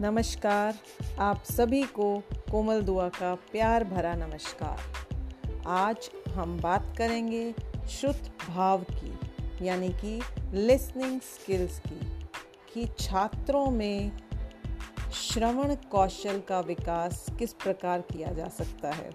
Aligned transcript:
नमस्कार। 0.00 0.78
आप 1.18 1.42
सभी 1.44 1.82
को 1.82 2.22
कोमल 2.50 2.82
दुआ 2.82 3.08
का 3.08 3.34
प्यार 3.34 3.84
भरा 3.84 4.14
नमस्कार। 4.14 4.78
आज 5.66 6.10
हम 6.30 6.60
बात 6.60 6.94
करेंगे 6.98 7.54
श्रुत 7.90 8.30
भाव 8.48 8.84
की, 8.90 9.18
यानी 9.66 9.88
कि 9.88 10.20
लिसनिंग 10.52 11.20
स्किल्स 11.20 11.78
की, 11.78 12.00
कि 12.74 12.86
छात्रों 12.98 13.70
में 13.70 14.12
श्रवण 15.12 15.74
कौशल 15.74 16.40
का 16.40 16.60
विकास 16.60 17.26
किस 17.38 17.52
प्रकार 17.52 18.00
किया 18.00 18.32
जा 18.32 18.48
सकता 18.48 18.90
है। 18.90 19.10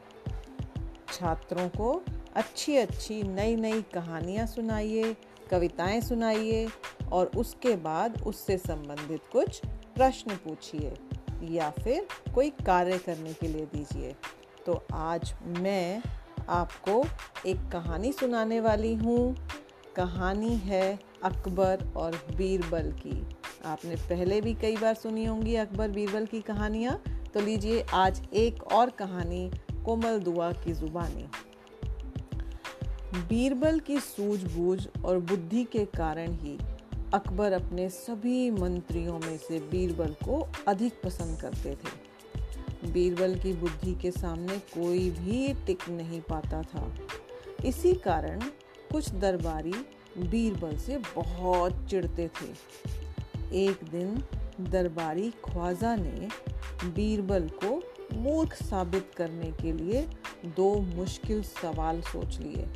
छात्रों 1.14 1.70
को 1.70 2.04
अच्छी 2.36 2.76
अच्छी 2.76 3.24
नई 3.24 3.56
नई 3.56 3.82
कहानियाँ 3.82 4.48
सुनाइए, 4.48 5.16
कविताएँ 5.52 6.02
सुनाइए 6.02 6.68
और 7.12 7.32
उसके 7.38 7.76
बाद 7.76 8.22
उससे 8.22 8.58
संबंधित 8.58 9.22
कुछ 9.32 9.62
प्रश्न 9.96 10.36
पूछिए 10.36 10.94
या 11.52 11.70
फिर 11.70 12.08
कोई 12.36 12.50
कार्य 12.50 12.98
करने 12.98 13.34
के 13.34 13.48
लिए 13.48 13.66
दीजिए। 13.66 14.16
तो 14.66 14.84
आज 14.94 15.34
मैं 15.46 16.02
आपको 16.50 17.06
एक 17.48 17.58
कहानी 17.72 18.12
सुनाने 18.14 18.60
वाली 18.60 18.94
हूँ। 18.96 19.36
कहानी 19.96 20.56
है 20.56 21.00
अकबर 21.24 21.94
और 21.98 22.16
बीरबल 22.38 22.92
की। 22.92 23.36
आपने 23.66 23.96
पहले 23.96 24.42
भी 24.42 24.54
कई 24.54 24.78
बार 24.78 24.94
सुनी 24.94 25.26
होंगी 25.26 25.56
अकबर 25.56 25.90
बीरबल 25.90 26.26
की 26.26 26.42
कहानियाँ। 26.42 27.04
तो 27.34 27.42
लीजिए 27.42 27.86
आज 27.94 28.22
एक 28.34 28.64
और 28.64 28.90
कहानी 28.90 29.52
कोमल 29.86 30.20
दुआ 30.20 30.52
की 30.52 30.74
जुबानी। 30.74 31.28
बीरबल 33.20 33.80
की 33.80 34.00
सूझबूझ 34.00 34.88
और 35.06 35.20
बुद्धि 35.20 35.64
के 35.64 35.86
कारण 35.86 36.34
ही 36.34 36.58
अकबर 37.14 37.52
अपने 37.52 37.90
सभी 37.90 38.52
मंत्रियों 38.52 39.20
में 39.20 39.38
से 39.38 39.60
बीरबल 39.60 40.16
को 40.26 40.48
अधिक 40.68 40.94
पसंद 41.04 41.42
करते 41.42 41.76
थे। 41.76 42.92
बीरबल 42.92 43.36
की 43.36 43.54
बुद्धि 43.54 43.96
के 43.96 44.12
सामने 44.12 44.58
कोई 44.58 45.10
भी 45.10 45.54
टिक 45.66 45.90
नहीं 45.90 46.22
पाता 46.22 46.62
था। 46.62 46.96
इसी 47.66 47.94
कारण 47.94 48.40
कुछ 48.92 49.10
दरबारी 49.10 49.74
बीरबल 50.18 50.78
से 50.78 50.98
बहुत 51.16 51.88
चिढ़ते 51.90 52.28
थे। 52.28 52.48
एक 53.66 53.80
दिन 53.92 54.24
दरबारी 54.62 55.30
ख्वाजा 55.30 55.96
ने 55.96 56.28
बीरबल 56.86 57.50
को 57.64 57.84
मूर्ख 58.14 58.54
साबित 58.54 59.12
करने 59.18 59.52
के 59.52 59.72
लिए 59.72 60.08
दो 60.46 60.76
मुश्किल 60.80 61.44
सवाल 61.44 62.02
सोच 62.02 62.40
लिए। 62.40 62.68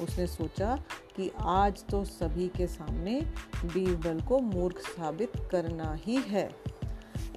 उसने 0.00 0.26
सोचा 0.26 0.76
कि 1.16 1.30
आज 1.40 1.84
तो 1.84 2.04
सभी 2.04 2.48
के 2.48 2.66
सामने 2.66 3.20
बीरबल 3.64 4.20
को 4.20 4.38
मूर्ख 4.38 4.78
साबित 4.78 5.32
करना 5.50 5.92
ही 5.94 6.16
है। 6.16 6.48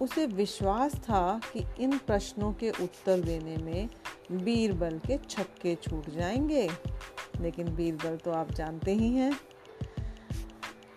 उसे 0.02 0.25
विश्वास 0.25 0.95
था 0.95 1.39
कि 1.53 1.64
इन 1.80 1.97
प्रश्नों 1.97 2.52
के 2.53 2.69
उत्तर 2.69 3.19
देने 3.19 3.58
में 3.58 3.89
बीरबल 4.31 4.99
के 5.08 5.17
छक्के 5.30 5.75
छूट 5.75 6.09
जाएँगे, 6.09 6.69
लेकिन 7.41 7.75
बीरबल 7.75 8.16
तो 8.16 8.31
आप 8.31 8.52
जानते 8.52 8.94
ही 8.94 9.11
हैं। 9.14 9.31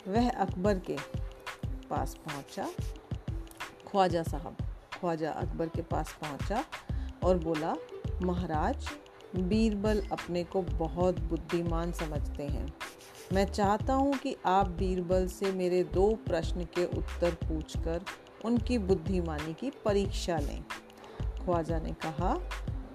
वह 0.09 0.31
अकबर 0.31 0.79
के 0.79 0.97
पास 1.91 2.15
पहुँचा। 2.27 2.69
ख्वाजा 3.91 4.23
साहब, 4.23 4.57
ख्वाजा 5.01 5.31
अकबर 5.31 5.69
के 5.69 5.83
पास 5.83 6.15
पहुँचा 6.23 6.65
और 7.25 7.39
बोला, 7.39 7.75
महाराज 8.23 8.89
बीरबल 9.37 10.03
अपने 10.13 10.45
को 10.45 10.63
बहुत 10.63 11.21
बुद्धिमान 11.21 11.93
समझते 11.93 12.43
हैं। 12.43 12.75
मैं 13.33 13.45
चाहता 13.45 13.95
हूँ 13.95 14.13
कि 14.13 14.37
आप 14.47 14.69
बीरबल 14.69 15.27
से 15.27 15.53
मेरे 15.53 15.85
दो 15.85 16.15
प्रश्न 16.15 16.65
के 16.65 16.85
उत्तर 16.85 17.31
पूछकर 17.31 18.01
उनकी 18.45 18.79
बुद्धिमानी 18.79 19.55
की 19.55 19.73
परीक्षा 19.85 20.39
लें। 20.39 20.65
ख्वाजा 21.45 21.79
ने 21.79 21.93
कहा, 21.93 22.35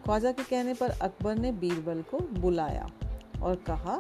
ख्वाजा 0.04 0.32
के 0.32 0.44
कहने 0.44 0.74
पर 0.74 0.90
अकबर 0.90 1.36
ने 1.36 1.52
बीरबल 1.52 2.02
को 2.02 2.18
बुलाया 2.18 2.90
और 3.42 3.56
कहा, 3.56 4.00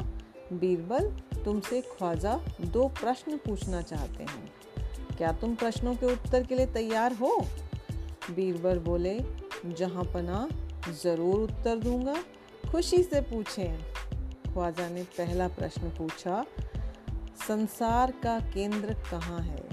बीरबल, 0.54 1.12
तुमसे 1.44 1.82
ख्वाजा 1.82 2.40
दो 2.62 2.88
प्रश्न 2.88 3.38
पूछना 3.38 3.82
चाहते 3.82 4.24
हैं। 4.24 4.54
क्या 5.18 5.32
तुम 5.32 5.56
प्रश्नों 5.56 5.96
के 5.96 6.06
उत्तर 6.06 6.44
के 6.44 6.56
लिए 6.56 6.66
तैयार 6.66 7.14
हो? 7.14 7.46
बीरबल 8.32 8.80
बोले, 8.80 9.26
जहाँ 9.66 10.04
पना 10.04 10.50
ज़रूर 10.94 11.42
उत्तर 11.42 11.78
दूँगा। 11.78 12.16
खुशी 12.72 13.04
से 13.04 13.22
पूछें। 13.22 13.78
ख्वाजा 14.54 14.88
ने 14.90 15.04
पहला 15.04 15.48
प्रश्न 15.48 15.90
पूछा, 15.90 16.46
संसार 17.48 18.12
का 18.24 18.40
केंद्र 18.40 18.94
कहाँ 19.12 19.40
है? 19.40 19.64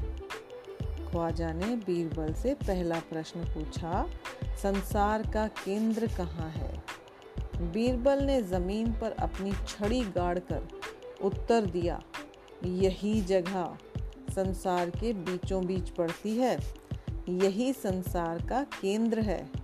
ख्वाजा 1.10 1.52
ने 1.52 1.76
बीरबल 1.76 2.32
से 2.32 2.54
पहला 2.54 2.98
प्रश्न 3.00 3.44
पूछा, 3.44 4.06
संसार 4.62 5.22
का 5.22 5.46
केंद्र 5.46 6.06
कहाँ 6.06 6.50
है? 6.50 6.82
बीरबल 7.62 8.22
ने 8.22 8.42
ज़मीन 8.42 8.92
पर 8.92 9.12
अपनी 9.12 9.52
छड़ी 9.68 10.00
गाड़कर 10.00 10.68
उत्तर 11.22 11.66
दिया, 11.66 12.02
यही 12.64 13.20
जगह 13.22 13.76
संसार 14.30 14.90
के 14.90 15.12
बीचों 15.12 15.64
बीच 15.66 15.90
पड़ती 15.90 16.36
है। 16.36 16.58
यही 17.28 17.72
संसार 17.72 18.46
का 18.46 18.62
केंद्र 18.62 19.20
है। 19.20 19.61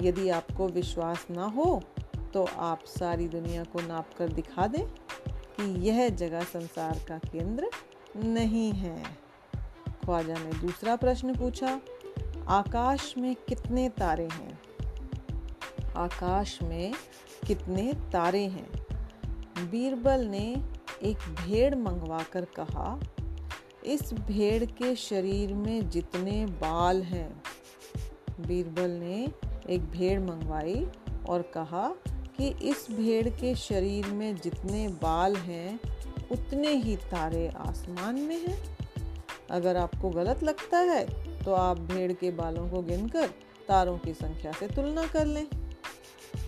यदि 0.00 0.28
आपको 0.28 0.68
विश्वास 0.68 1.26
ना 1.30 1.44
हो 1.44 1.82
तो 2.34 2.44
आप 2.44 2.84
सारी 2.86 3.28
दुनिया 3.28 3.64
को 3.64 3.80
नाप 3.80 4.14
कर 4.18 4.28
दिखा 4.28 4.66
दें 4.66 4.84
कि 5.28 5.64
यह 5.88 6.08
जगह 6.08 6.42
संसार 6.42 7.00
का 7.08 7.18
केंद्र 7.18 7.70
नहीं 8.16 8.72
है। 8.72 9.02
ख्वाजा 10.04 10.34
ने 10.34 10.52
दूसरा 10.52 10.96
प्रश्न 10.96 11.34
पूछा, 11.34 11.80
आकाश 12.48 13.14
में 13.18 13.34
कितने 13.48 13.88
तारे 13.88 14.28
हैं? 14.32 14.60
आकाश 15.96 16.58
में 16.62 16.94
कितने 17.46 17.92
तारे 17.92 18.46
हैं? 18.46 18.70
बीरबल 19.70 20.20
ने 20.20 20.44
एक 21.02 21.18
भेड़ 21.18 21.74
मंगवाकर 21.74 22.44
कहा, 22.44 23.00
इस 23.84 24.12
भेड़ 24.14 24.64
के 24.64 24.94
शरीर 24.96 25.54
में 25.54 25.88
जितने 25.90 26.46
बाल 26.46 27.02
हैं। 27.02 27.42
बीरबल 28.40 28.90
ने 28.90 29.26
एक 29.66 29.90
भेड़ 29.90 30.20
मंगवाई 30.20 30.86
और 31.28 31.42
कहा 31.54 31.88
कि 32.38 32.48
इस 32.62 32.86
भेड़ 32.90 33.28
के 33.30 33.54
शरीर 33.54 34.06
में 34.06 34.34
जितने 34.36 34.86
बाल 35.02 35.36
हैं, 35.36 35.78
उतने 36.32 36.74
ही 36.74 36.96
तारे 37.10 37.46
आसमान 37.58 38.20
में 38.20 38.36
हैं। 38.38 38.58
अगर 39.50 39.76
आपको 39.76 40.10
गलत 40.10 40.42
लगता 40.42 40.78
है 40.80 41.04
तो 41.42 41.54
आप 41.54 41.80
भेड़ 41.82 42.12
के 42.12 42.30
बालों 42.32 42.68
को 42.68 42.82
गिनकर 42.82 43.26
तारों 43.68 43.96
की 43.98 44.14
संख्या 44.14 44.52
से 44.52 44.66
तुलना 44.66 45.06
कर 45.06 45.26
लें। 45.26 45.46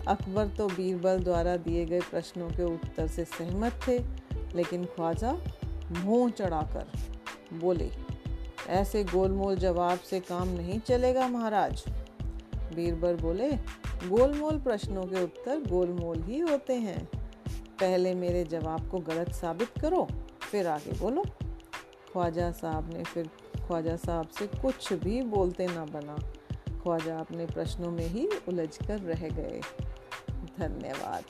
अकबर 0.07 0.47
तो 0.47 0.67
बीरबल 0.67 1.19
द्वारा 1.19 1.55
दिए 1.57 1.85
गए 1.85 1.99
प्रश्नों 2.01 2.49
के 2.49 2.63
उत्तर 2.65 3.07
से 3.07 3.25
सहमत 3.25 3.79
थे, 3.87 3.97
लेकिन 4.55 4.85
ख्वाजा 4.85 5.31
मुँह 5.93 6.29
चढ़ाकर 6.29 6.87
बोले, 7.55 7.89
ऐसे 8.69 9.03
गोलमोल 9.03 9.55
जवाब 9.55 9.99
से 9.99 10.19
काम 10.19 10.49
नहीं 10.49 10.79
चलेगा 10.79 11.27
महाराज। 11.27 11.83
बीरबल 12.73 13.15
बोले, 13.15 13.51
गोलमोल 14.07 14.59
प्रश्नों 14.59 15.03
के 15.03 15.23
उत्तर 15.23 15.59
गोलमोल 15.59 16.23
ही 16.23 16.39
होते 16.39 16.73
हैं। 16.73 17.09
पहले 17.79 18.13
मेरे 18.13 18.43
जवाब 18.43 18.89
को 18.89 18.99
गलत 18.99 19.31
साबित 19.31 19.69
करो, 19.81 20.07
फिर 20.51 20.67
आगे 20.67 20.99
बोलो। 20.99 21.23
ख्वाजा 22.13 22.51
साहब 22.51 22.93
ने 22.93 23.03
फिर, 23.03 23.29
ख्वाजा 23.67 23.95
साहब 23.95 24.27
से 24.27 24.47
कुछ 24.47 24.93
भी 24.93 25.21
बोलते 25.21 25.67
ना 25.67 25.85
बना। 25.85 26.15
ख्वाजा 26.83 27.19
अपने 27.19 27.45
प्रश्नों 27.45 27.91
में 27.91 28.07
ही 28.07 28.27
उलझ 28.47 28.77
कर 28.87 28.99
रह 28.99 29.29
गए। 29.29 29.61
धन्यवाद। 30.31 31.23